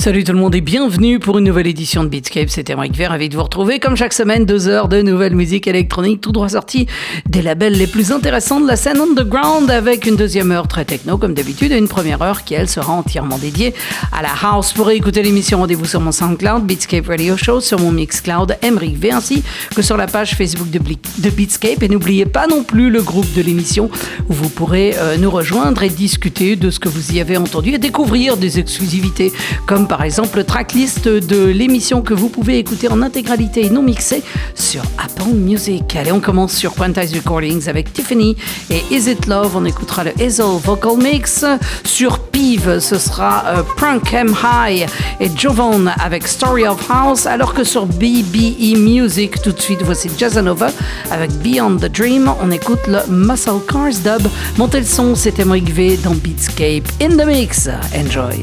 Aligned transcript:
Salut 0.00 0.24
tout 0.24 0.32
le 0.32 0.38
monde 0.38 0.54
et 0.54 0.62
bienvenue 0.62 1.18
pour 1.18 1.36
une 1.36 1.44
nouvelle 1.44 1.66
édition 1.66 2.02
de 2.02 2.08
Beatscape. 2.08 2.48
C'était 2.48 2.74
Mike 2.74 2.96
Vert, 2.96 3.10
ravi 3.10 3.28
de 3.28 3.36
vous 3.36 3.42
retrouver 3.42 3.78
comme 3.80 3.96
chaque 3.96 4.14
semaine, 4.14 4.46
deux 4.46 4.66
heures 4.66 4.88
de 4.88 5.02
nouvelle 5.02 5.34
musique 5.34 5.66
électronique 5.66 6.22
tout 6.22 6.32
droit 6.32 6.48
sortie 6.48 6.86
des 7.28 7.42
labels 7.42 7.74
les 7.74 7.86
plus 7.86 8.10
intéressants 8.10 8.60
de 8.60 8.66
la 8.66 8.76
scène 8.76 8.98
underground 8.98 9.70
avec 9.70 10.06
une 10.06 10.16
deuxième 10.16 10.52
heure 10.52 10.68
très 10.68 10.86
techno 10.86 11.18
comme 11.18 11.34
d'habitude 11.34 11.70
et 11.72 11.76
une 11.76 11.86
première 11.86 12.22
heure 12.22 12.44
qui 12.44 12.54
elle 12.54 12.66
sera 12.66 12.94
entièrement 12.94 13.36
dédiée 13.36 13.74
à 14.10 14.22
la 14.22 14.30
house. 14.42 14.72
Pour 14.72 14.90
écouter 14.90 15.22
l'émission, 15.22 15.58
rendez-vous 15.58 15.84
sur 15.84 16.00
mon 16.00 16.12
SoundCloud 16.12 16.64
Beatscape 16.64 17.06
Radio 17.06 17.36
Show, 17.36 17.60
sur 17.60 17.78
mon 17.78 17.92
Mixcloud 17.92 18.56
Emric 18.62 18.96
V 18.96 19.12
ainsi 19.12 19.42
que 19.76 19.82
sur 19.82 19.98
la 19.98 20.06
page 20.06 20.34
Facebook 20.34 20.70
de, 20.70 20.78
de 20.78 21.28
Beatscape 21.28 21.82
et 21.82 21.90
n'oubliez 21.90 22.24
pas 22.24 22.46
non 22.46 22.64
plus 22.64 22.88
le 22.88 23.02
groupe 23.02 23.30
de 23.34 23.42
l'émission 23.42 23.90
où 24.30 24.32
vous 24.32 24.48
pourrez 24.48 24.94
euh, 24.96 25.18
nous 25.18 25.30
rejoindre 25.30 25.82
et 25.82 25.90
discuter 25.90 26.56
de 26.56 26.70
ce 26.70 26.80
que 26.80 26.88
vous 26.88 27.12
y 27.12 27.20
avez 27.20 27.36
entendu 27.36 27.74
et 27.74 27.78
découvrir 27.78 28.38
des 28.38 28.58
exclusivités 28.58 29.30
comme 29.66 29.89
par 29.90 30.04
exemple 30.04 30.38
le 30.38 30.44
tracklist 30.44 31.08
de 31.08 31.46
l'émission 31.46 32.00
que 32.00 32.14
vous 32.14 32.28
pouvez 32.28 32.58
écouter 32.58 32.86
en 32.86 33.02
intégralité 33.02 33.66
et 33.66 33.70
non 33.70 33.82
mixée 33.82 34.22
sur 34.54 34.82
Apple 34.98 35.34
Music. 35.34 35.96
Allez, 35.96 36.12
on 36.12 36.20
commence 36.20 36.52
sur 36.52 36.76
Quantize 36.76 37.12
Recordings 37.12 37.68
avec 37.68 37.92
Tiffany 37.92 38.36
et 38.70 38.84
Is 38.92 39.10
It 39.10 39.26
Love. 39.26 39.56
On 39.56 39.64
écoutera 39.64 40.04
le 40.04 40.12
Hazel 40.12 40.60
Vocal 40.62 40.96
Mix. 40.96 41.44
Sur 41.82 42.20
Pive, 42.20 42.78
ce 42.78 42.98
sera 42.98 43.44
euh, 43.48 43.62
Prank 43.76 44.14
M 44.14 44.32
High 44.44 44.86
et 45.18 45.28
Jovan 45.36 45.92
avec 46.00 46.28
Story 46.28 46.68
of 46.68 46.88
House. 46.88 47.26
Alors 47.26 47.52
que 47.52 47.64
sur 47.64 47.86
BBE 47.86 48.78
Music, 48.78 49.42
tout 49.42 49.50
de 49.50 49.60
suite, 49.60 49.82
voici 49.82 50.08
Jazzanova 50.16 50.70
avec 51.10 51.32
Beyond 51.42 51.78
the 51.78 51.90
Dream. 51.90 52.32
On 52.40 52.52
écoute 52.52 52.86
le 52.86 53.00
Muscle 53.08 53.58
Cars 53.68 53.98
Dub. 54.04 54.28
Montez 54.56 54.78
le 54.78 54.86
son, 54.86 55.16
c'était 55.16 55.44
Moïse 55.44 55.64
V 55.64 55.98
dans 56.04 56.14
Beatscape 56.14 56.86
in 57.02 57.16
the 57.16 57.26
Mix. 57.26 57.68
Enjoy. 57.92 58.40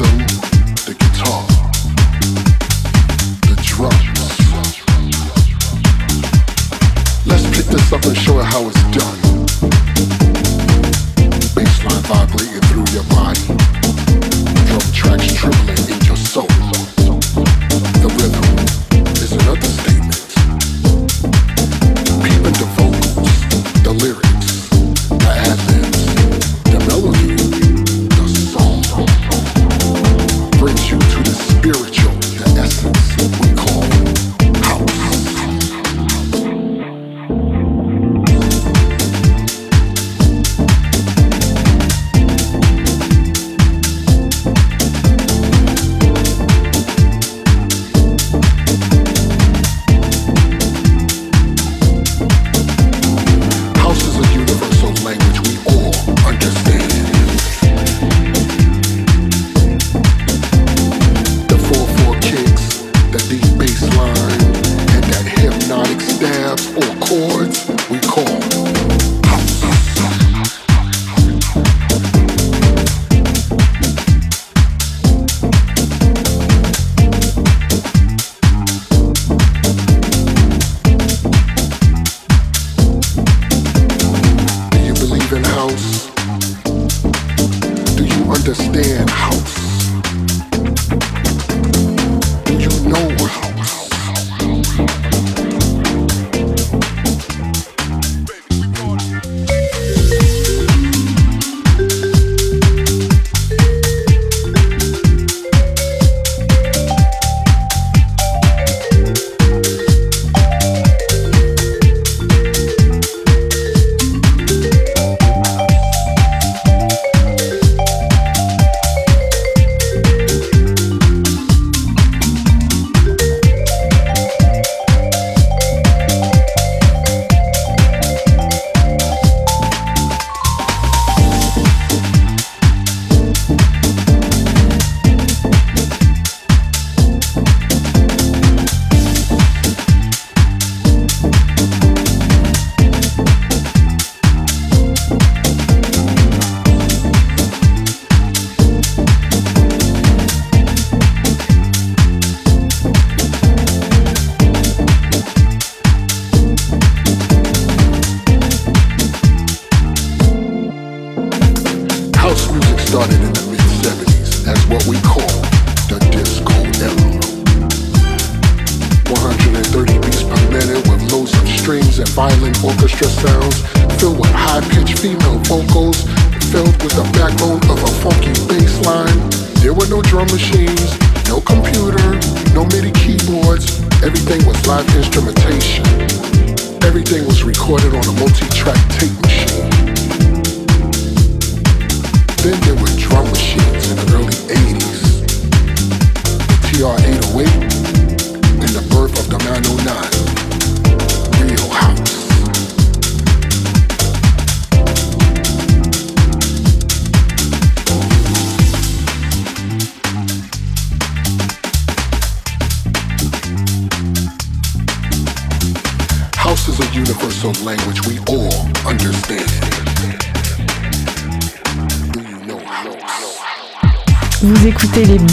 rhythm 0.00 0.31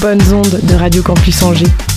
bonnes 0.10 0.32
ondes 0.34 0.64
de 0.64 0.76
Radio 0.76 1.04
Campus 1.04 1.44
Angers. 1.44 1.89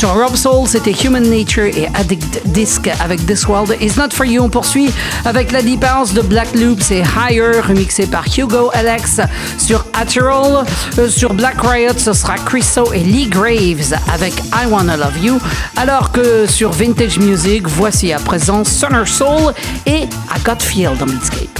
Sur 0.00 0.14
Rob 0.14 0.34
Soul, 0.34 0.66
c'était 0.66 0.92
Human 1.04 1.22
Nature 1.22 1.66
et 1.66 1.86
Addict 1.92 2.40
Disc 2.46 2.88
avec 3.00 3.26
This 3.26 3.46
World 3.46 3.76
Is 3.82 3.98
Not 3.98 4.14
For 4.14 4.24
You. 4.24 4.42
On 4.42 4.48
poursuit 4.48 4.90
avec 5.26 5.52
la 5.52 5.60
Deep 5.60 5.84
House 5.84 6.14
de 6.14 6.22
Black 6.22 6.54
Loops 6.54 6.90
et 6.90 7.02
Higher, 7.02 7.60
remixé 7.68 8.06
par 8.06 8.24
Hugo 8.34 8.70
Alex 8.72 9.20
sur 9.58 9.84
Atterall. 9.92 10.64
Euh, 10.98 11.10
sur 11.10 11.34
Black 11.34 11.60
Riot, 11.60 11.98
ce 11.98 12.14
sera 12.14 12.36
Chriso 12.36 12.90
et 12.94 13.00
Lee 13.00 13.28
Graves 13.28 13.92
avec 14.10 14.32
I 14.54 14.64
Wanna 14.70 14.96
Love 14.96 15.18
You. 15.22 15.38
Alors 15.76 16.12
que 16.12 16.46
sur 16.46 16.72
Vintage 16.72 17.18
Music, 17.18 17.68
voici 17.68 18.10
à 18.14 18.20
présent 18.20 18.64
Summer 18.64 19.06
Soul 19.06 19.52
et 19.84 20.04
I 20.04 20.42
Got 20.42 20.60
Feel 20.60 20.96
dans 20.98 21.04
Beatscape. 21.04 21.59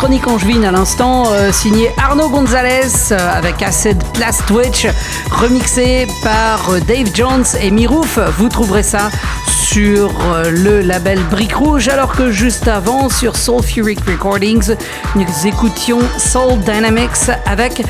Électronique 0.00 0.28
angevine 0.28 0.64
à 0.64 0.70
l'instant, 0.70 1.24
euh, 1.30 1.52
signé 1.52 1.90
Arnaud 1.98 2.30
Gonzalez 2.30 3.12
euh, 3.12 3.36
avec 3.36 3.62
Acid 3.62 3.98
Twitch, 4.46 4.86
remixé 5.30 6.06
par 6.22 6.70
euh, 6.70 6.80
Dave 6.80 7.10
Jones 7.12 7.44
et 7.60 7.70
Mirouf. 7.70 8.18
Vous 8.38 8.48
trouverez 8.48 8.82
ça 8.82 9.10
sur 9.46 10.10
euh, 10.32 10.50
le 10.50 10.80
label 10.80 11.18
Brick 11.30 11.54
Rouge, 11.54 11.88
alors 11.88 12.12
que 12.12 12.30
juste 12.30 12.66
avant, 12.66 13.10
sur 13.10 13.36
Sulfuric 13.36 14.00
Recordings, 14.08 14.74
nous 15.16 15.46
écoutions 15.46 16.00
Soul 16.16 16.60
Dynamics 16.60 17.30
avec 17.44 17.82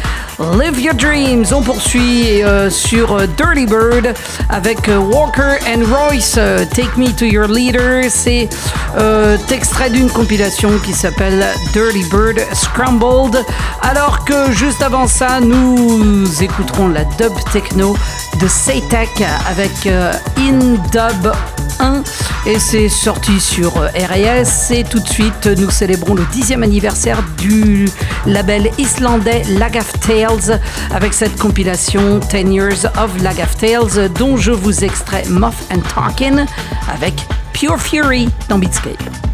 Live 0.58 0.80
Your 0.80 0.94
Dreams. 0.94 1.44
On 1.52 1.62
poursuit 1.62 2.42
sur 2.70 3.28
Dirty 3.36 3.66
Bird 3.66 4.14
avec 4.48 4.88
Walker 4.88 5.58
and 5.68 5.82
Royce, 5.94 6.38
Take 6.74 6.96
Me 6.96 7.12
to 7.12 7.26
Your 7.26 7.46
Leader. 7.46 8.04
C'est 8.08 8.48
extrait 9.50 9.90
d'une 9.90 10.10
compilation 10.10 10.70
qui 10.84 10.92
s'appelle 10.92 11.44
Dirty 11.72 12.04
Bird 12.10 12.40
Scrambled. 12.52 13.44
Alors 13.82 14.24
que 14.24 14.52
juste 14.52 14.82
avant 14.82 15.06
ça, 15.06 15.40
nous 15.40 16.42
écouterons 16.42 16.88
la 16.88 17.04
dub 17.04 17.32
techno 17.52 17.96
de 18.40 18.48
Saytech 18.48 19.22
avec 19.48 19.86
In 20.38 20.76
Dub 20.92 21.32
et 22.46 22.58
c'est 22.58 22.88
sorti 22.88 23.40
sur 23.40 23.76
euh, 23.76 23.88
RAS. 24.08 24.70
Et 24.70 24.84
tout 24.84 25.00
de 25.00 25.08
suite, 25.08 25.46
nous 25.46 25.70
célébrons 25.70 26.14
le 26.14 26.24
dixième 26.32 26.62
anniversaire 26.62 27.22
du 27.38 27.88
label 28.26 28.70
islandais 28.78 29.42
Lagaf 29.58 29.92
Tales 30.00 30.60
avec 30.90 31.12
cette 31.14 31.38
compilation 31.38 32.18
10 32.18 32.52
Years 32.52 32.84
of 32.98 33.22
Lagaf 33.22 33.56
Tales 33.56 34.10
dont 34.18 34.36
je 34.36 34.52
vous 34.52 34.84
extrais 34.84 35.24
Muff 35.28 35.64
and 35.72 35.80
Talkin' 35.94 36.46
avec 36.92 37.14
Pure 37.60 37.78
Fury 37.78 38.26
dans 38.48 38.58
Beatscape. 38.58 39.29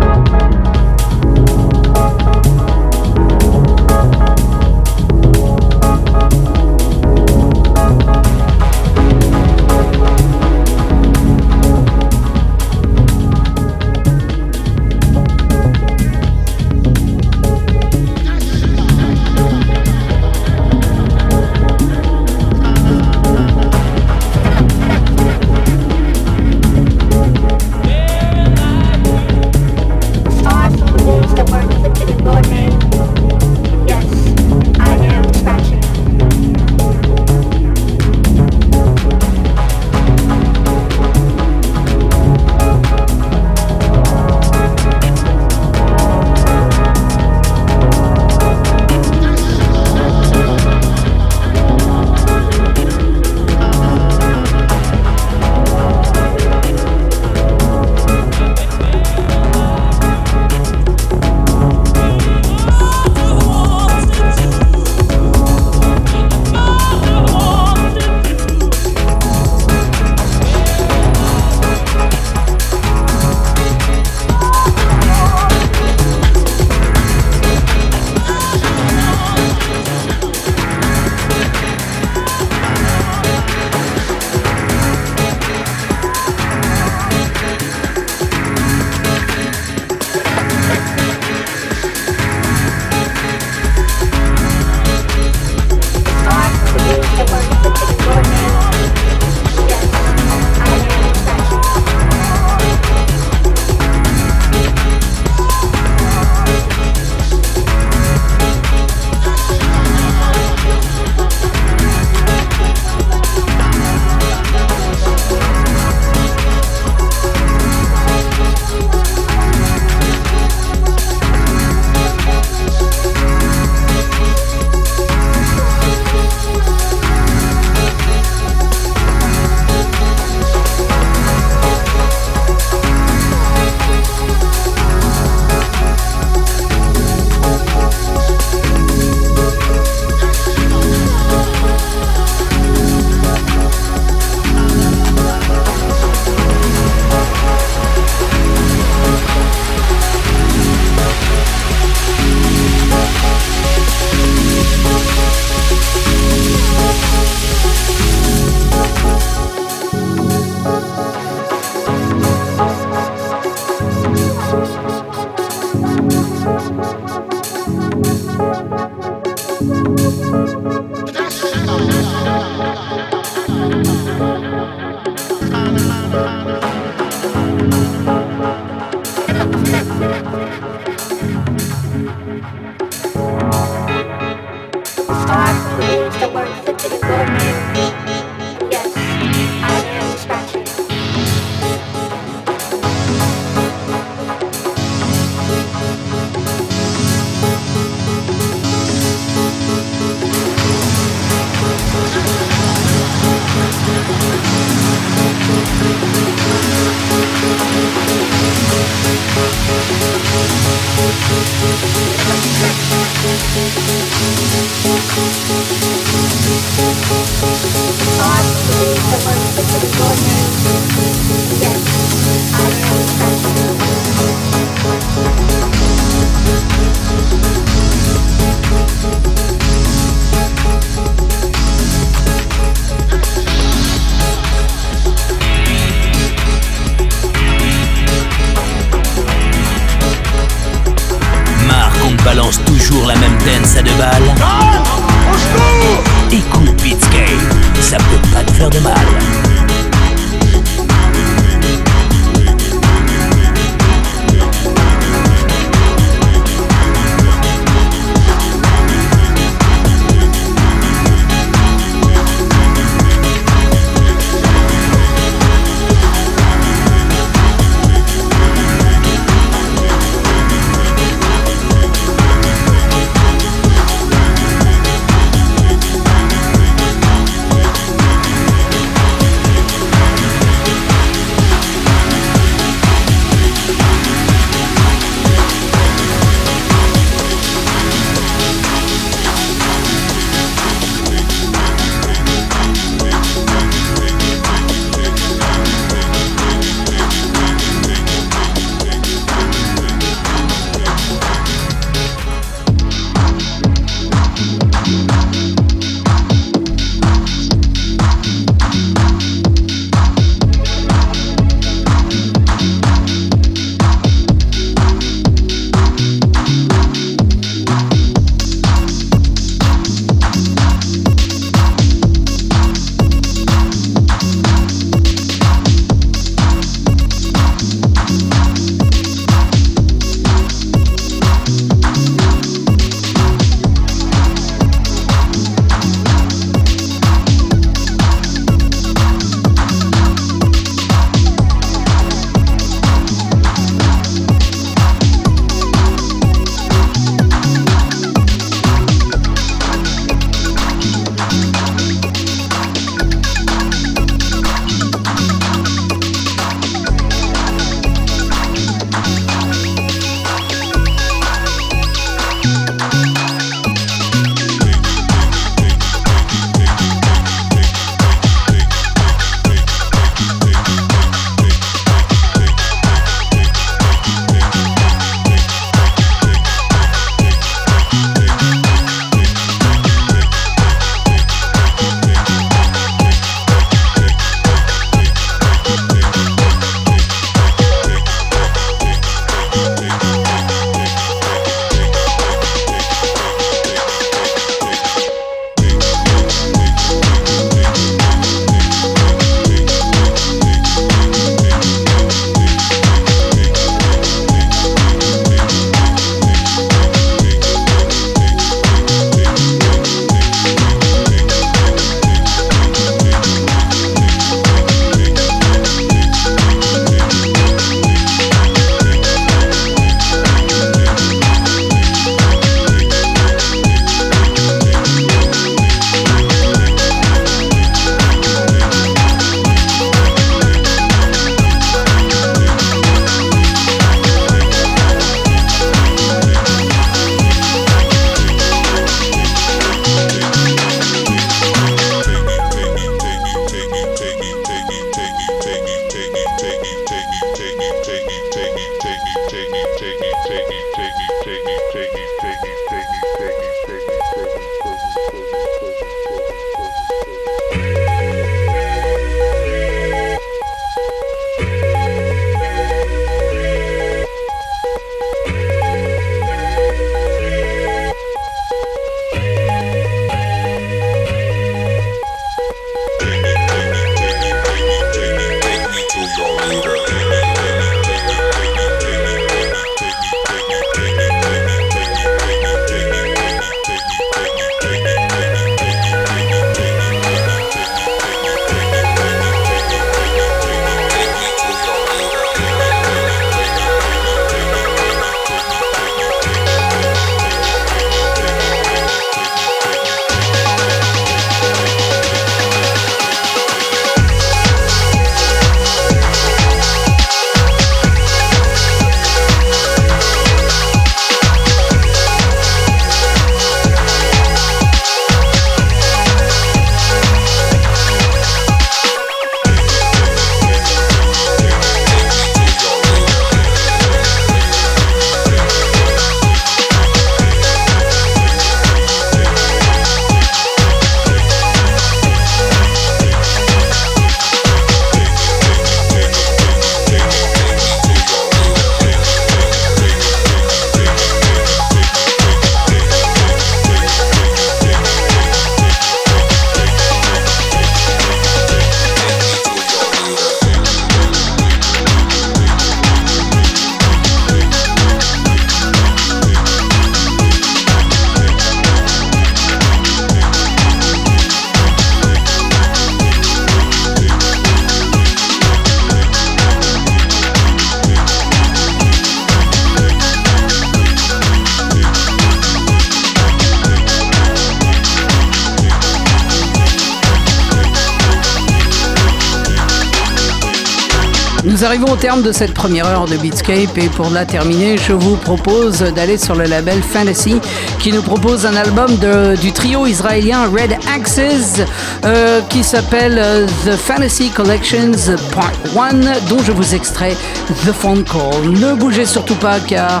Arrivons 581.66 581.90
au 581.90 581.96
terme 581.96 582.22
de 582.22 582.30
cette 582.30 582.54
première 582.54 582.86
heure 582.86 583.06
de 583.06 583.16
Beatscape 583.16 583.76
et 583.76 583.88
pour 583.88 584.08
la 584.10 584.24
terminer, 584.24 584.78
je 584.78 584.92
vous 584.92 585.16
propose 585.16 585.80
d'aller 585.80 586.16
sur 586.16 586.36
le 586.36 586.44
label 586.44 586.80
Fantasy 586.80 587.40
qui 587.80 587.92
nous 587.92 588.02
propose 588.02 588.46
un 588.46 588.54
album 588.54 588.96
du 589.40 589.50
trio 589.50 589.84
israélien 589.84 590.46
Red 590.46 590.78
Axes 590.94 591.60
euh, 592.04 592.40
qui 592.50 592.62
s'appelle 592.62 593.18
euh, 593.18 593.46
The 593.64 593.76
Fantasy 593.76 594.30
Collections 594.30 595.16
Part 595.32 595.52
1 595.76 596.28
dont 596.28 596.38
je 596.44 596.52
vous 596.52 596.74
extrais 596.76 597.16
The 597.64 597.72
Phone 597.72 598.04
Call. 598.04 598.48
Ne 598.48 598.74
bougez 598.74 599.04
surtout 599.04 599.34
pas 599.34 599.58
car 599.58 600.00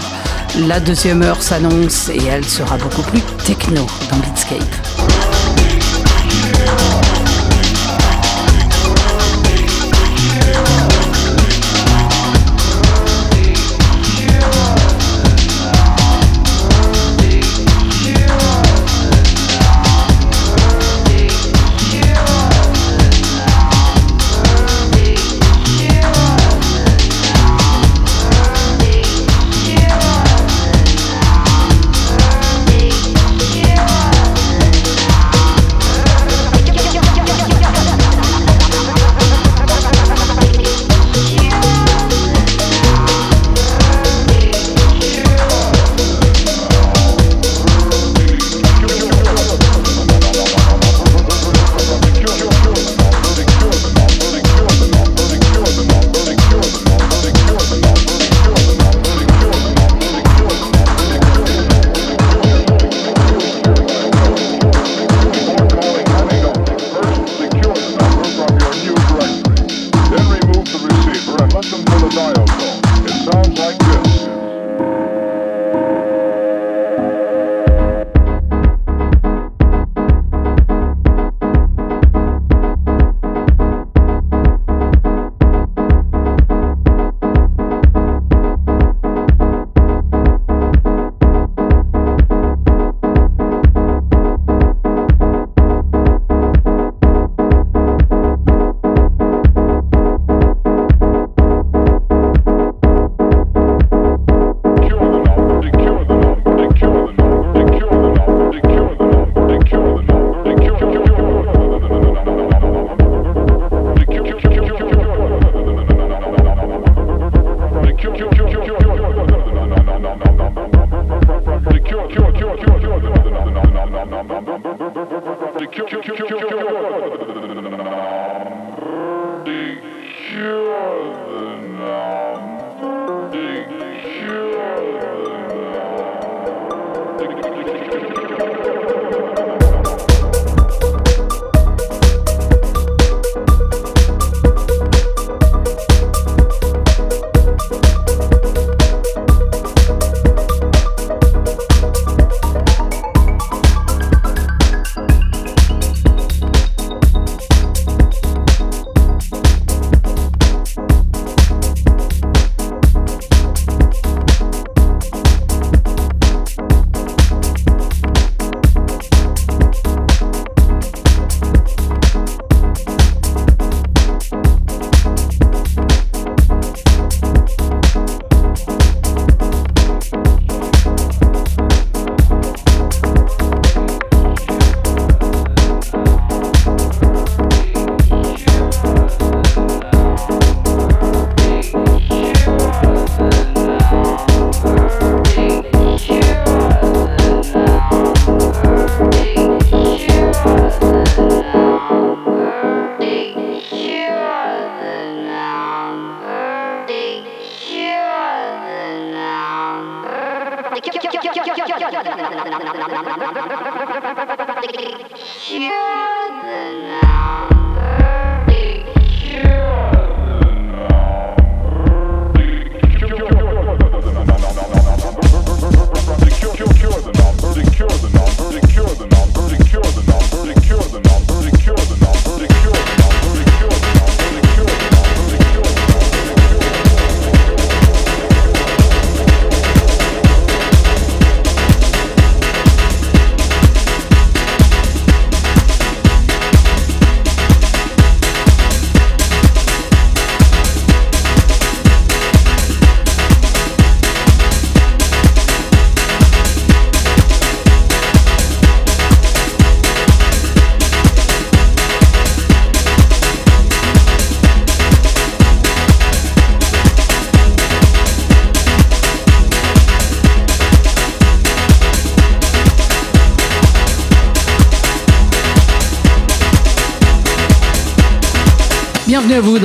la 0.68 0.78
deuxième 0.78 1.22
heure 1.22 1.42
s'annonce 1.42 2.10
et 2.10 2.24
elle 2.30 2.44
sera 2.44 2.76
beaucoup 2.76 3.02
plus 3.02 3.22
techno 3.44 3.86
dans 4.10 4.18
Beatscape. 4.18 4.85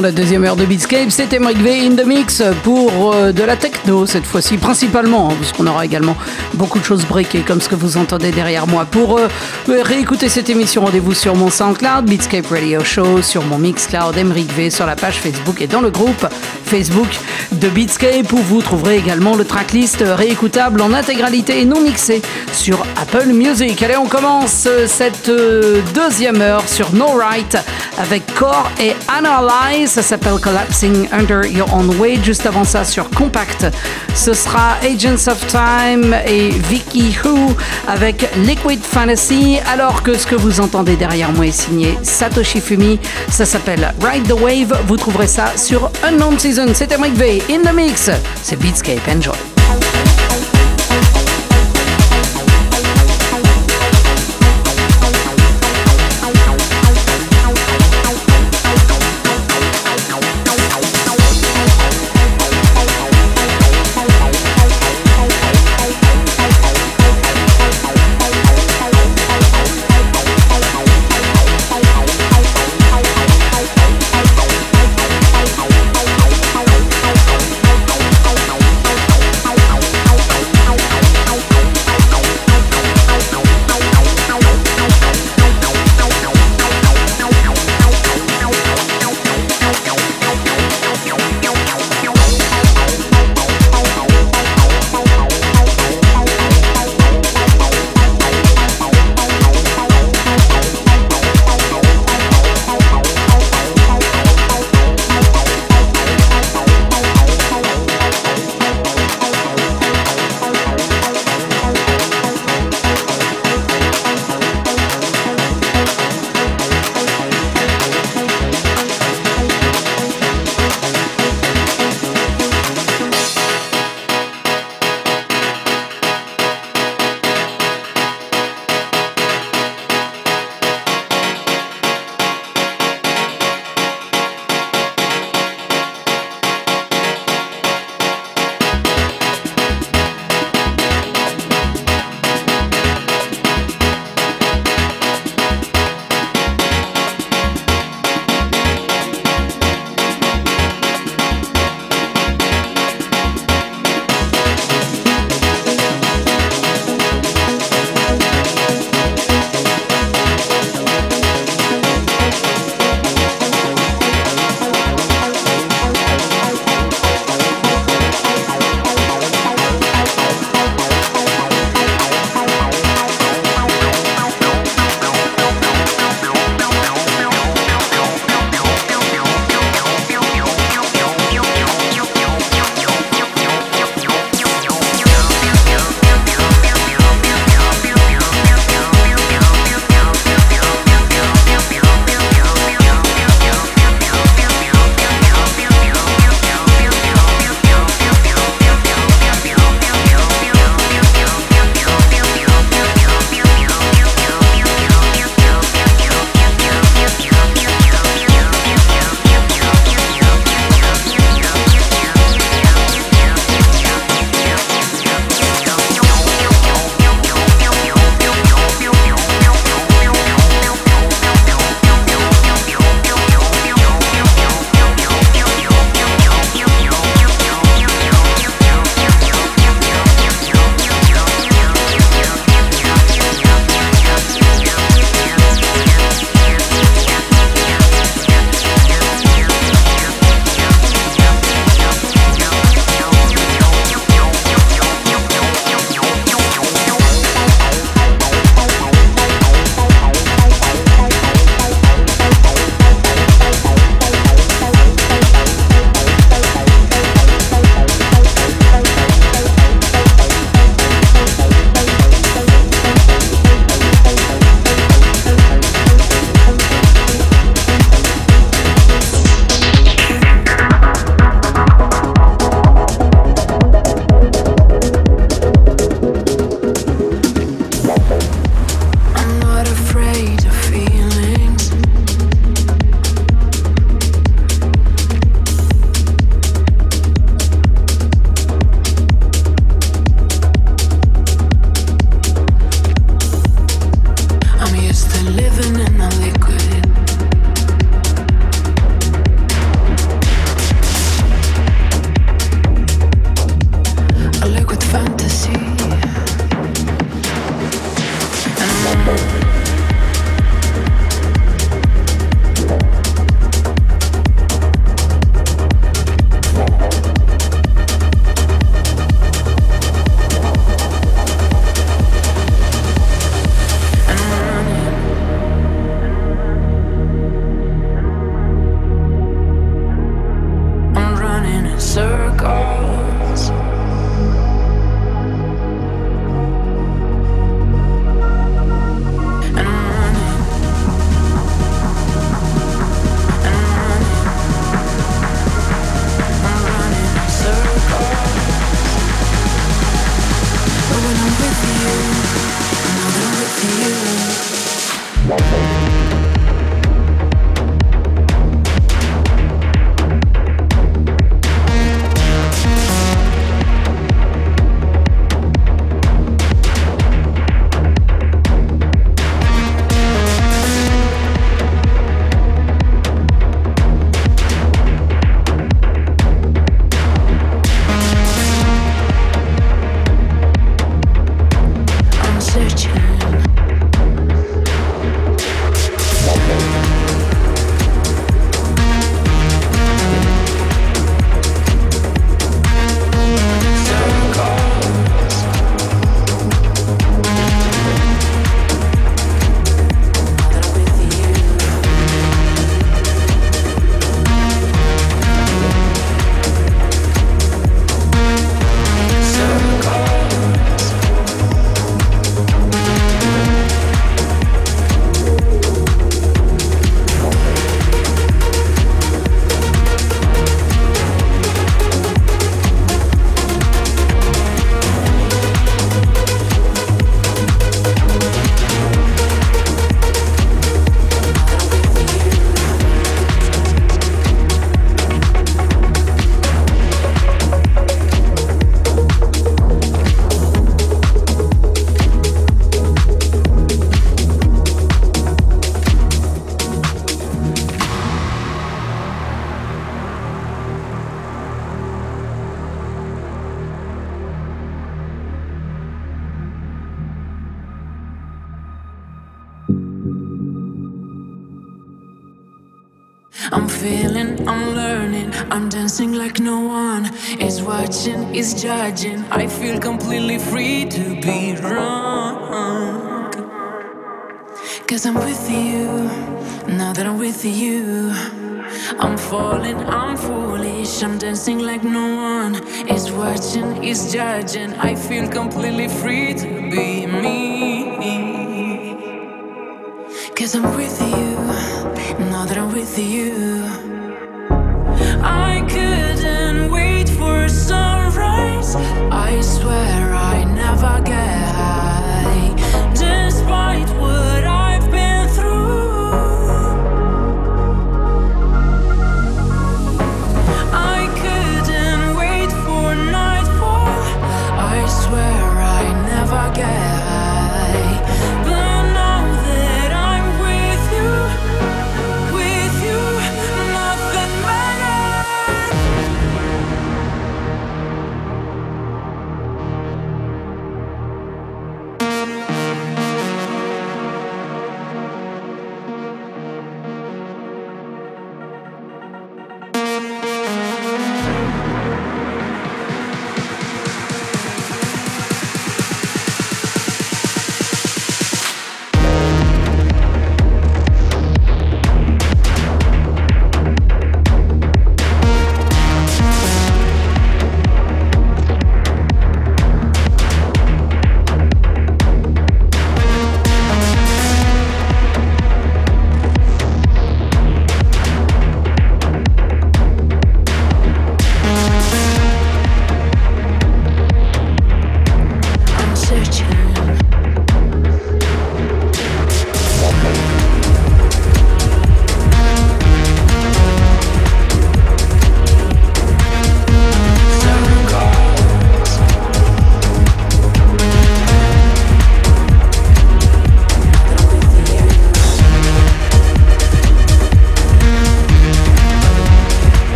La 0.00 0.12
deuxième 0.12 0.44
heure 0.44 0.56
de 0.56 0.64
Beatscape. 0.64 1.10
C'était 1.10 1.38
Mike 1.38 1.58
V 1.58 1.86
in 1.86 1.96
the 1.96 2.06
mix 2.06 2.42
pour 2.62 3.14
euh, 3.14 3.32
de 3.32 3.42
la 3.42 3.56
techno 3.56 4.06
cette 4.06 4.24
fois-ci, 4.24 4.56
principalement, 4.56 5.30
hein, 5.30 5.34
parce 5.38 5.52
qu'on 5.52 5.66
aura 5.66 5.84
également 5.84 6.16
beaucoup 6.54 6.78
de 6.78 6.84
choses 6.84 7.04
breakées 7.04 7.40
comme 7.40 7.60
ce 7.60 7.68
que 7.68 7.74
vous 7.74 7.96
entendez 7.96 8.30
derrière 8.30 8.66
moi. 8.66 8.84
Pour 8.84 9.18
euh, 9.18 9.28
réécouter 9.68 10.28
cette 10.28 10.50
émission, 10.50 10.84
rendez-vous 10.84 11.14
sur 11.14 11.34
mon 11.34 11.50
SoundCloud, 11.50 12.06
Beatscape 12.06 12.46
Radio 12.48 12.82
Show, 12.84 13.22
sur 13.22 13.44
mon 13.44 13.58
Mixcloud, 13.58 14.16
Emric 14.18 14.52
V, 14.52 14.70
sur 14.70 14.86
la 14.86 14.96
page 14.96 15.20
Facebook 15.20 15.60
et 15.60 15.66
dans 15.66 15.80
le 15.80 15.90
groupe 15.90 16.26
Facebook 16.64 17.08
de 17.52 17.68
Beatscape 17.68 18.32
où 18.32 18.38
vous 18.38 18.62
trouverez 18.62 18.96
également 18.96 19.36
le 19.36 19.44
tracklist 19.44 20.02
réécoutable 20.06 20.80
en 20.80 20.92
intégralité 20.92 21.60
et 21.60 21.64
non 21.64 21.80
mixé 21.80 22.22
sur 22.52 22.84
Apple 23.00 23.28
Music. 23.28 23.82
Allez, 23.82 23.96
on 23.96 24.06
commence 24.06 24.68
cette 24.86 25.28
euh, 25.28 25.80
deuxième 25.94 26.40
heure 26.40 26.68
sur 26.68 26.92
No 26.92 27.06
Right 27.06 27.56
avec 27.98 28.22
Core 28.34 28.70
et 28.80 28.94
Analyze. 29.08 29.90
Ça 29.90 30.02
s'appelle 30.02 30.38
Collapsing 30.40 31.08
Under 31.12 31.44
Your 31.46 31.72
Own 31.74 31.90
Weight. 31.98 32.24
Juste 32.24 32.46
avant 32.46 32.64
ça, 32.64 32.84
sur 32.84 33.08
Compact, 33.10 33.66
ce 34.14 34.32
sera 34.32 34.76
Agents 34.82 35.30
of 35.30 35.46
Time 35.46 36.14
et 36.26 36.50
Vicky 36.50 37.16
Who 37.24 37.54
avec 37.88 38.28
Liquid 38.36 38.80
Fantasy. 38.82 39.58
Alors 39.72 40.02
que 40.02 40.16
ce 40.16 40.26
que 40.26 40.34
vous 40.34 40.60
entendez 40.60 40.96
derrière 40.96 41.32
moi 41.32 41.46
est 41.46 41.52
signé 41.52 41.96
Satoshi 42.02 42.60
Fumi. 42.60 42.98
Ça 43.30 43.44
s'appelle 43.44 43.92
Ride 44.02 44.28
the 44.28 44.40
Wave. 44.40 44.78
Vous 44.86 44.96
trouverez 44.96 45.26
ça 45.26 45.56
sur 45.56 45.90
Unknown 46.04 46.38
Season. 46.38 46.68
C'était 46.74 46.98
Mike 46.98 47.14
V 47.14 47.42
in 47.50 47.62
the 47.68 47.74
mix. 47.74 48.10
C'est 48.42 48.58
Beatscape. 48.58 49.06
Enjoy. 49.08 49.55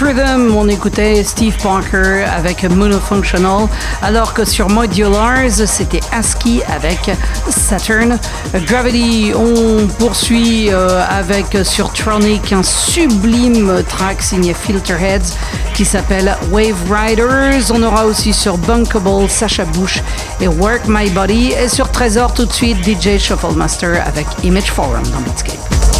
Rhythm, 0.00 0.54
on 0.56 0.68
écoutait 0.68 1.24
Steve 1.24 1.56
Parker 1.62 2.24
avec 2.24 2.62
Monofunctional, 2.64 3.68
alors 4.02 4.32
que 4.32 4.44
sur 4.44 4.68
Modulars, 4.68 5.50
c'était 5.66 6.00
ASCII 6.12 6.62
avec 6.64 7.10
Saturn. 7.48 8.18
Gravity, 8.66 9.32
on 9.34 9.86
poursuit 9.98 10.70
euh, 10.70 11.02
avec 11.08 11.56
sur 11.64 11.92
Tronic 11.92 12.52
un 12.52 12.62
sublime 12.62 13.82
track 13.88 14.22
signé 14.22 14.54
Filterheads 14.54 15.34
qui 15.74 15.84
s'appelle 15.84 16.36
Wave 16.50 16.76
Riders. 16.90 17.70
On 17.72 17.82
aura 17.82 18.06
aussi 18.06 18.32
sur 18.32 18.56
Bunkable 18.58 19.28
Sacha 19.28 19.64
Bush 19.64 20.02
et 20.40 20.48
Work 20.48 20.82
My 20.86 21.10
Body. 21.10 21.52
Et 21.52 21.68
sur 21.68 21.90
Trésor, 21.90 22.34
tout 22.34 22.46
de 22.46 22.52
suite, 22.52 22.78
DJ 22.84 23.18
Shuffle 23.18 23.54
Master 23.56 24.02
avec 24.06 24.26
Image 24.44 24.70
Forum 24.70 25.02
dans 25.12 25.20
Beatscape. 25.20 25.97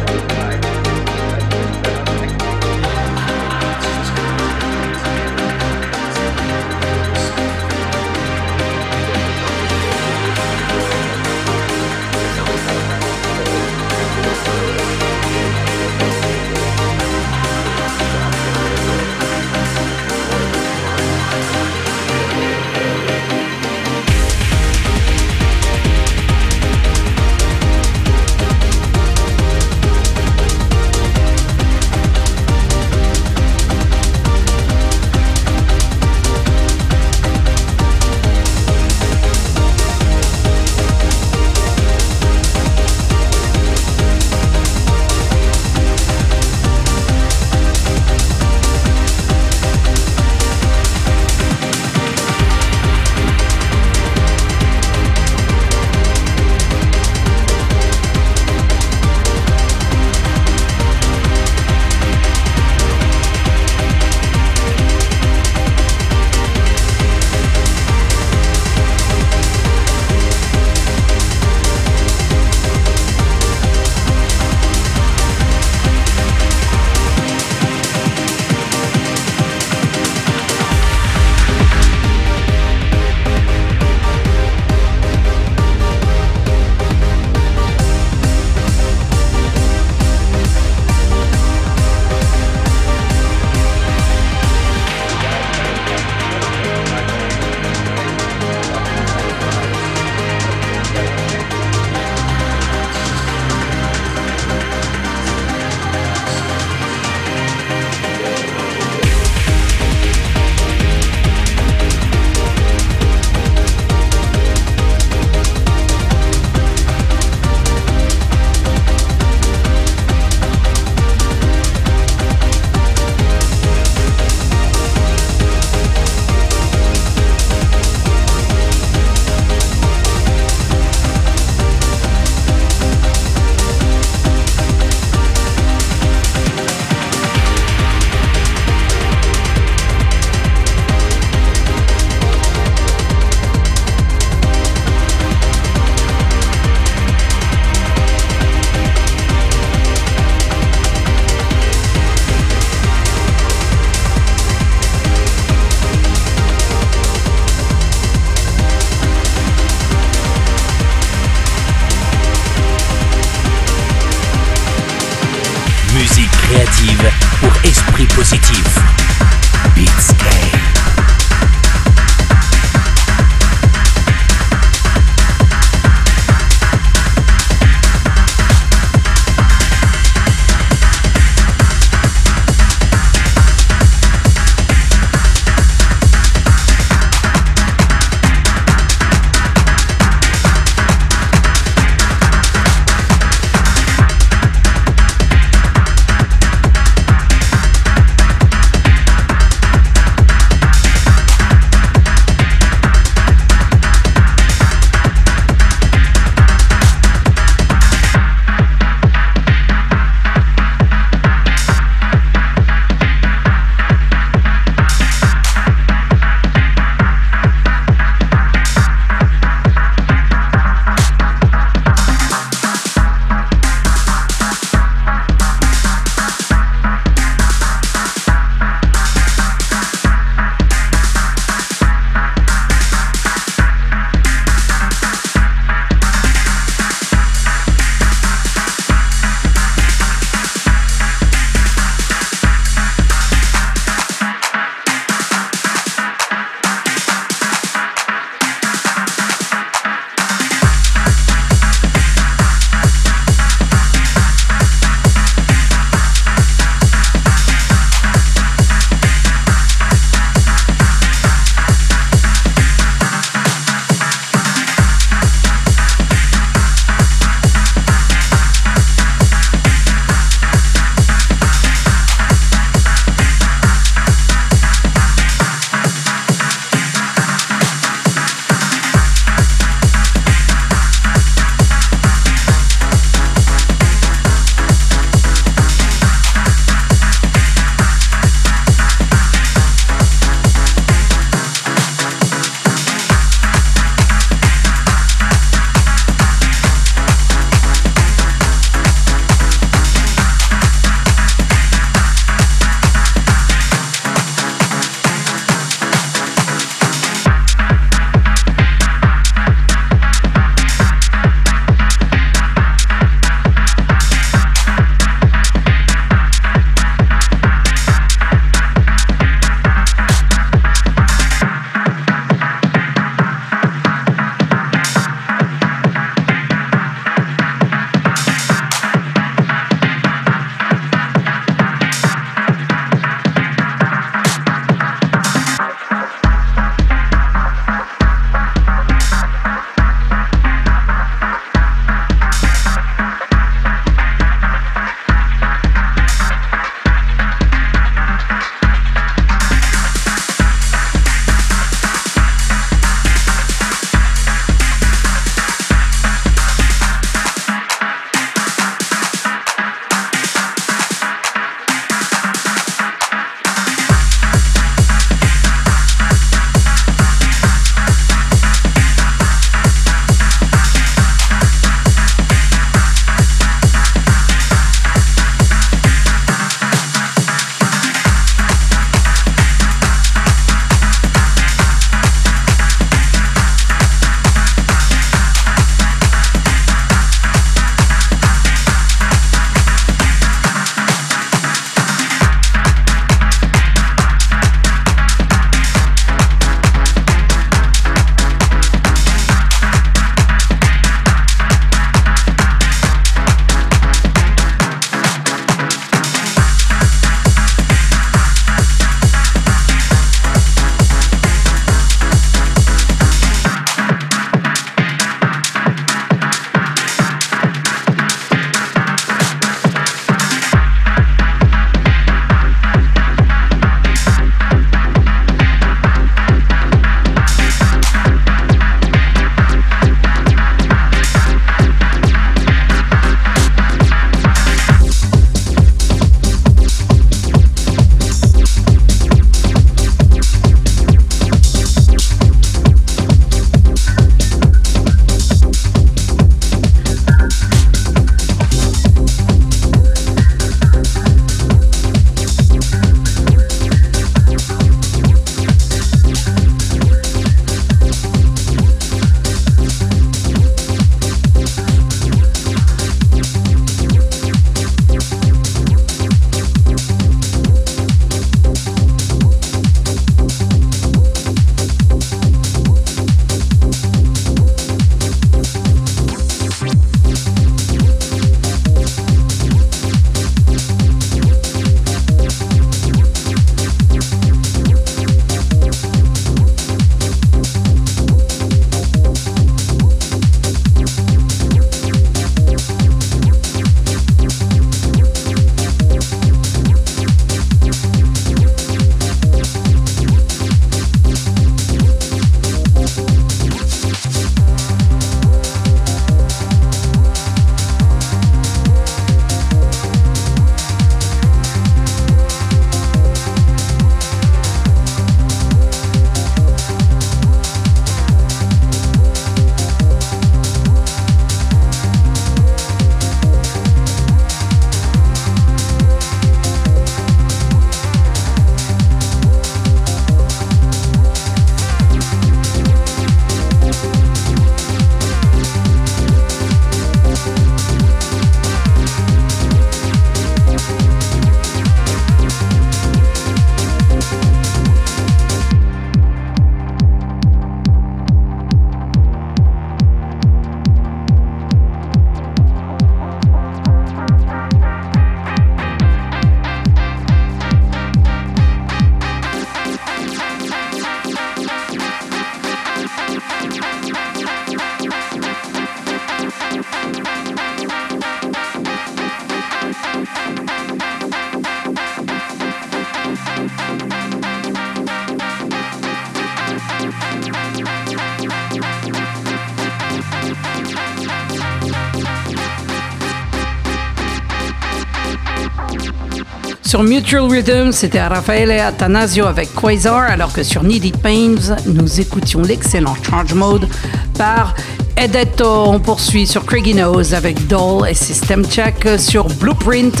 Sur 586.72 586.84
Mutual 586.84 587.30
Rhythm, 587.30 587.70
c'était 587.70 588.00
Raffaele 588.00 588.52
Atanasio 588.52 589.26
avec 589.26 589.52
Quasar, 589.52 590.10
alors 590.10 590.32
que 590.32 590.42
sur 590.42 590.62
Needy 590.62 590.90
Pains, 590.90 591.54
nous 591.66 592.00
écoutions 592.00 592.40
l'excellent 592.40 592.96
Charge 593.02 593.34
Mode 593.34 593.68
par 594.16 594.54
Edetto. 595.02 595.64
On 595.66 595.80
poursuit 595.80 596.28
sur 596.28 596.46
Craigie 596.46 596.74
Nose 596.74 597.12
avec 597.12 597.48
Doll 597.48 597.88
et 597.88 597.94
System 597.94 598.44
Check 598.44 598.88
sur 598.98 599.26
Blueprint. 599.26 600.00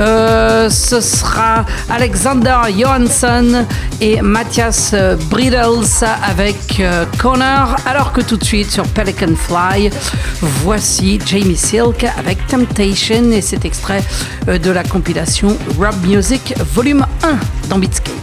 Euh, 0.00 0.68
ce 0.68 1.00
sera 1.00 1.64
Alexander 1.88 2.56
Johansson 2.76 3.64
et 4.00 4.20
Matthias 4.20 4.92
Bridels 5.30 6.04
avec 6.28 6.80
euh, 6.80 7.04
Connor, 7.18 7.76
alors 7.86 8.12
que 8.12 8.22
tout 8.22 8.36
de 8.36 8.44
suite 8.44 8.72
sur 8.72 8.84
Pelican 8.88 9.36
Fly, 9.36 9.90
voici 10.40 11.20
Jamie 11.24 11.56
Silk 11.56 12.04
avec 12.18 12.44
Temptation 12.48 13.30
et 13.30 13.42
cet 13.42 13.64
extrait 13.64 14.02
euh, 14.48 14.58
de 14.58 14.72
la 14.72 14.82
compilation 14.82 15.56
Rob 15.78 15.94
Music 16.04 16.54
Volume 16.74 17.06
1 17.22 17.68
dans 17.68 17.78
Beatscape. 17.78 18.19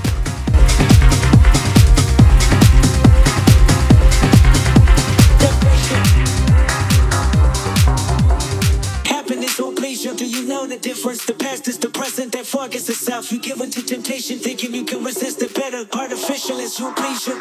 You 16.79 16.91
please, 16.91 17.25
your 17.25 17.36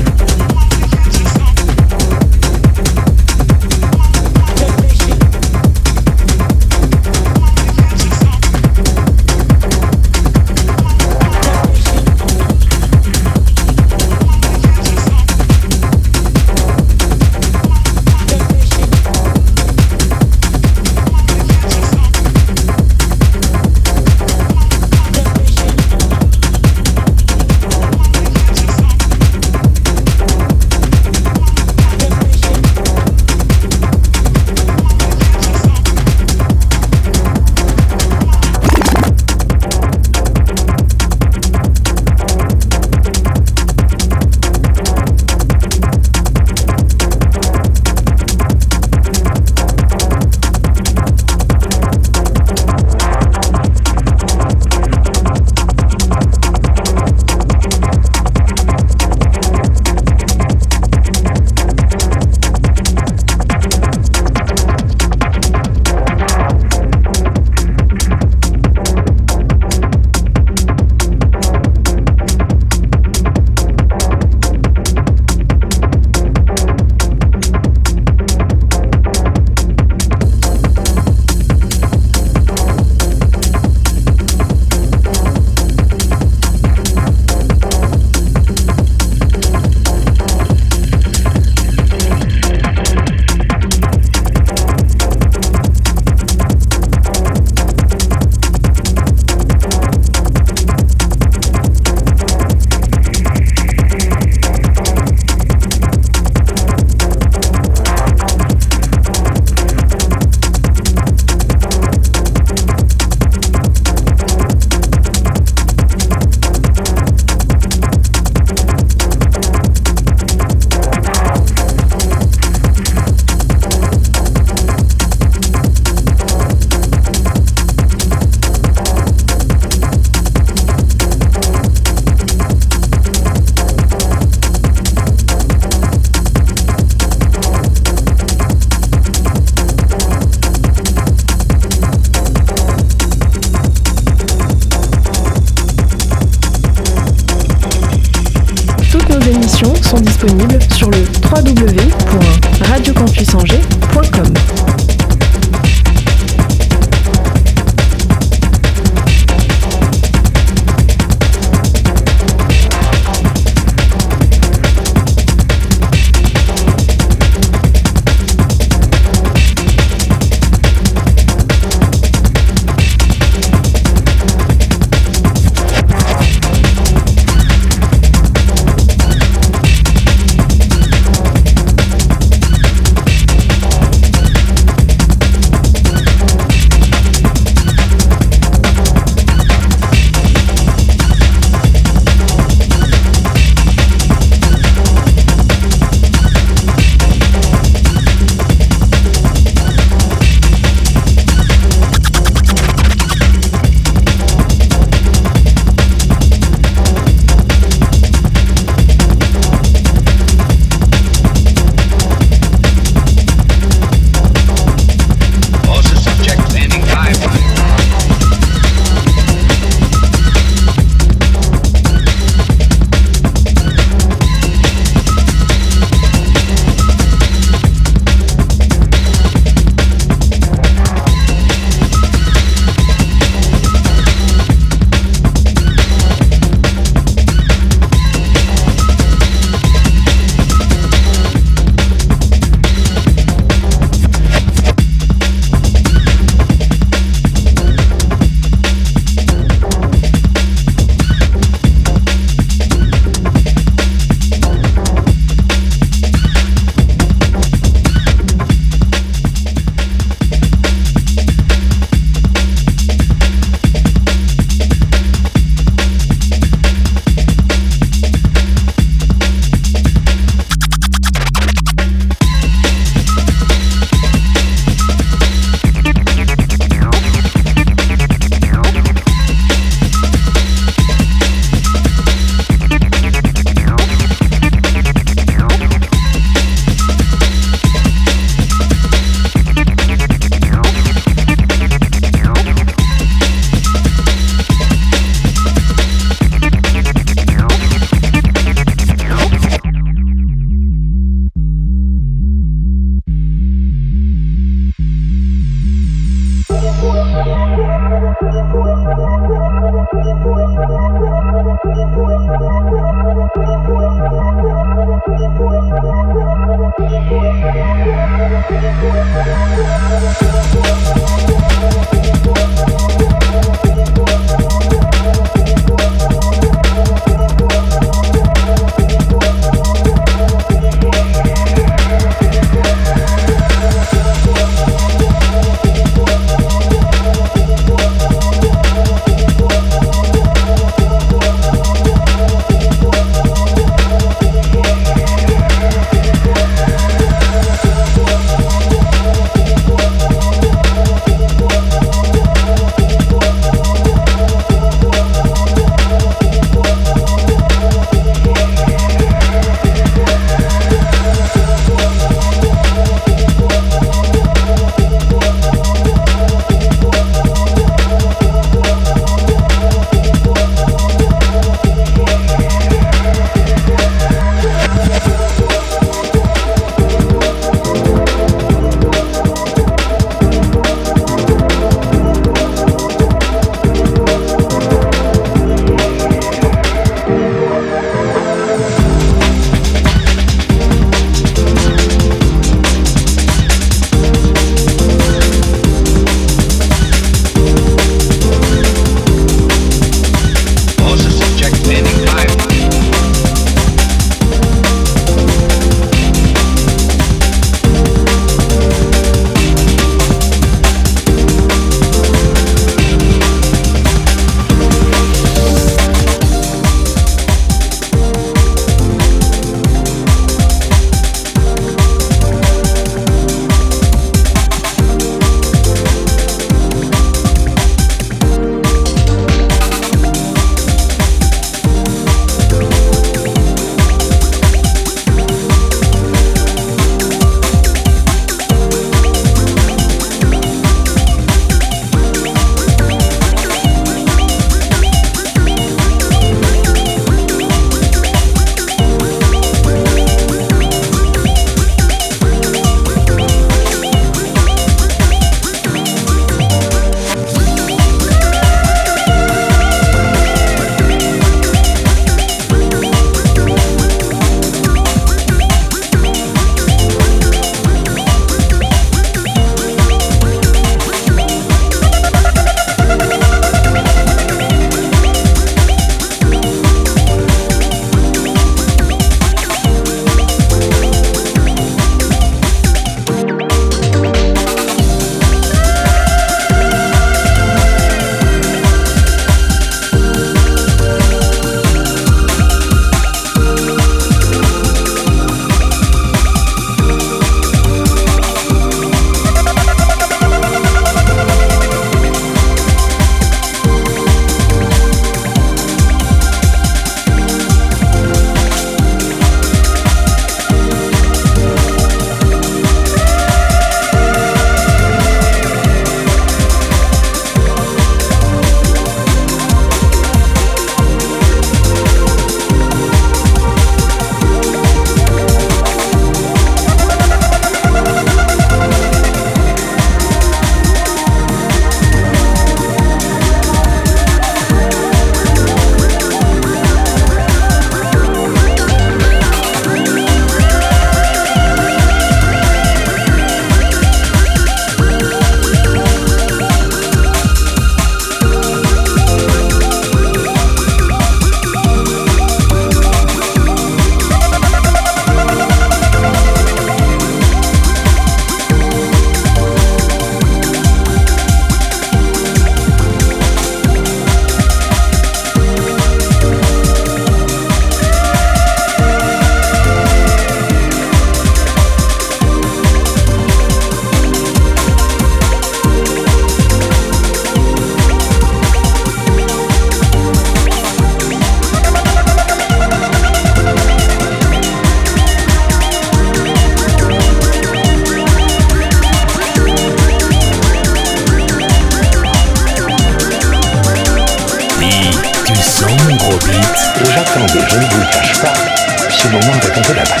ce 599.53 599.59
moment 599.59 599.81
avec 599.81 599.91
un 599.91 600.00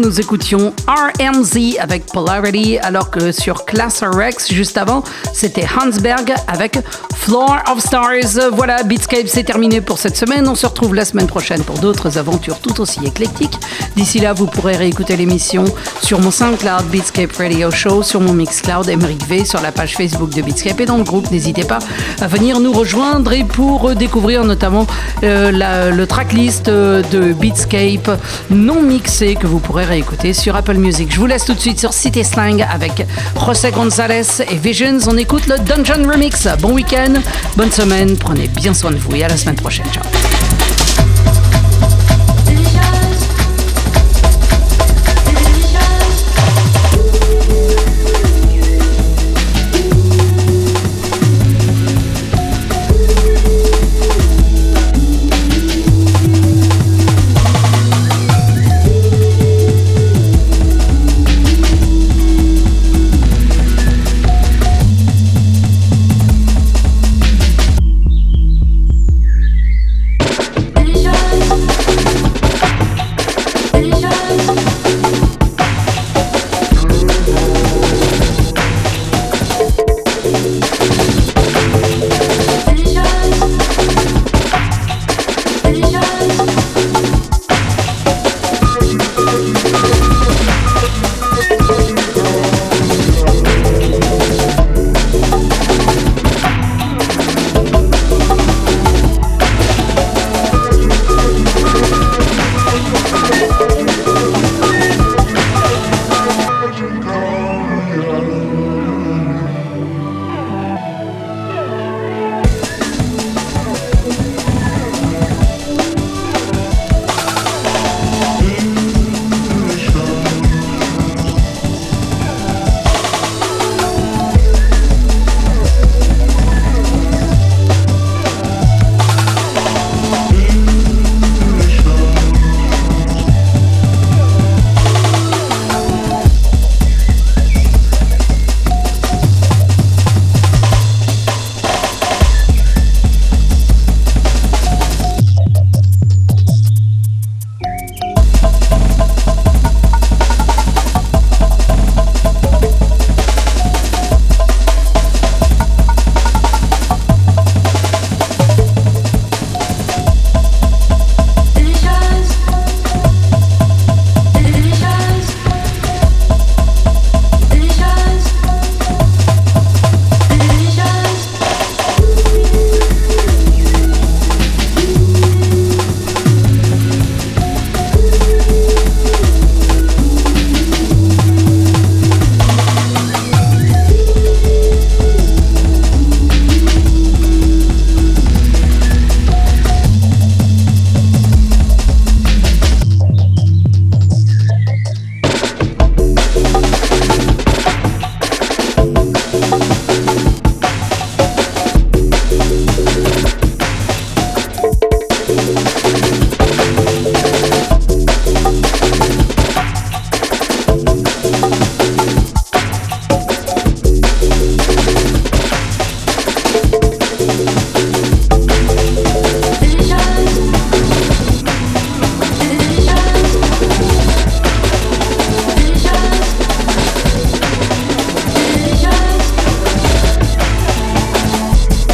Nous 0.00 0.18
écoutions 0.18 0.72
RMZ 0.88 1.76
avec 1.78 2.06
Polarity, 2.06 2.78
alors 2.78 3.10
que 3.10 3.32
sur 3.32 3.66
Class 3.66 4.02
Rex, 4.02 4.50
juste 4.50 4.78
avant, 4.78 5.04
c'était 5.34 5.66
Hansberg 5.66 6.32
avec 6.48 6.78
Floor 7.16 7.58
of 7.70 7.80
Stars. 7.80 8.50
Voilà, 8.52 8.82
Beatscape, 8.82 9.26
c'est 9.26 9.44
terminé 9.44 9.82
pour 9.82 9.98
cette 9.98 10.16
semaine. 10.16 10.48
On 10.48 10.54
se 10.54 10.64
retrouve 10.64 10.94
la 10.94 11.04
semaine 11.04 11.26
prochaine 11.26 11.62
pour 11.64 11.78
d'autres 11.78 12.16
aventures 12.16 12.60
tout 12.60 12.80
aussi 12.80 13.00
éclectiques. 13.04 13.58
D'ici 13.94 14.20
là, 14.20 14.32
vous 14.32 14.46
pourrez 14.46 14.76
réécouter 14.76 15.16
l'émission 15.16 15.66
sur 16.02 16.18
mon 16.20 16.30
SoundCloud 16.30 16.86
Beatscape 16.86 17.32
Radio 17.36 17.70
Show, 17.70 18.02
sur 18.02 18.20
mon 18.20 18.32
Mixcloud 18.32 18.88
Emeric 18.88 19.26
V, 19.26 19.44
sur 19.44 19.60
la 19.60 19.70
page 19.70 19.96
Facebook 19.96 20.30
de 20.30 20.40
Beatscape 20.40 20.80
et 20.80 20.86
dans 20.86 20.96
le 20.96 21.04
groupe. 21.04 21.30
N'hésitez 21.30 21.64
pas 21.64 21.80
à 22.22 22.26
venir 22.26 22.58
nous 22.58 22.72
rejoindre 22.72 23.32
et 23.32 23.44
pour 23.44 23.94
découvrir 23.94 24.44
notamment 24.44 24.86
euh, 25.24 25.90
le 25.92 26.06
tracklist 26.06 26.68
euh, 26.68 27.02
de 27.12 27.34
Beatscape 27.34 28.10
non 28.50 28.80
mixé 28.80 29.34
que 29.34 29.46
vous 29.46 29.58
pourrez 29.58 29.84
réécouter 29.90 30.32
sur 30.32 30.54
Apple 30.54 30.76
Music. 30.76 31.12
Je 31.12 31.18
vous 31.18 31.26
laisse 31.26 31.44
tout 31.44 31.54
de 31.54 31.58
suite 31.58 31.80
sur 31.80 31.92
City 31.92 32.24
Slang 32.24 32.62
avec 32.62 33.04
José 33.44 33.72
González 33.72 34.40
et 34.48 34.56
Visions. 34.56 34.98
On 35.08 35.16
écoute 35.16 35.48
le 35.48 35.58
Dungeon 35.58 36.08
Remix. 36.08 36.46
Bon 36.60 36.72
week-end, 36.72 37.14
bonne 37.56 37.72
semaine, 37.72 38.16
prenez 38.16 38.46
bien 38.46 38.72
soin 38.72 38.92
de 38.92 38.96
vous 38.96 39.16
et 39.16 39.24
à 39.24 39.28
la 39.28 39.36
semaine 39.36 39.56
prochaine. 39.56 39.86
Ciao. 39.92 40.49